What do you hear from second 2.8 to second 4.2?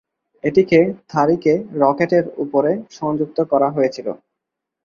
সংযুক্ত করা হয়েছিল।